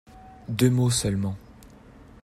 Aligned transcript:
Deux 0.49 0.71
mots 0.71 0.89
seulement. 0.89 1.35